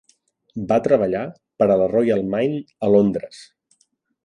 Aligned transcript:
Va 0.71 0.77
treballar 0.87 1.21
per 1.61 1.67
a 1.73 1.77
la 1.83 1.91
Royal 1.93 2.25
Mint 2.33 2.57
a 2.89 2.93
Londres. 2.97 3.45